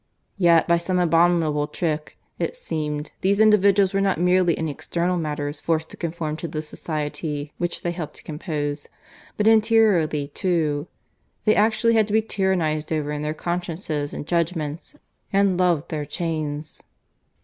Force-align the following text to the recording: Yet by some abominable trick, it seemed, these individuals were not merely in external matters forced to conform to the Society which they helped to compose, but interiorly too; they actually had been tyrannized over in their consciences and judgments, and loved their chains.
Yet 0.39 0.67
by 0.67 0.79
some 0.79 0.97
abominable 0.97 1.67
trick, 1.67 2.17
it 2.39 2.55
seemed, 2.55 3.11
these 3.21 3.39
individuals 3.39 3.93
were 3.93 4.01
not 4.01 4.19
merely 4.19 4.55
in 4.57 4.67
external 4.67 5.15
matters 5.15 5.59
forced 5.61 5.91
to 5.91 5.95
conform 5.97 6.37
to 6.37 6.47
the 6.47 6.63
Society 6.63 7.53
which 7.59 7.83
they 7.83 7.91
helped 7.91 8.15
to 8.15 8.23
compose, 8.23 8.87
but 9.37 9.45
interiorly 9.45 10.29
too; 10.29 10.87
they 11.45 11.53
actually 11.55 11.93
had 11.93 12.07
been 12.07 12.23
tyrannized 12.27 12.91
over 12.91 13.11
in 13.11 13.21
their 13.21 13.35
consciences 13.35 14.11
and 14.11 14.25
judgments, 14.25 14.95
and 15.31 15.59
loved 15.59 15.89
their 15.89 16.05
chains. 16.05 16.81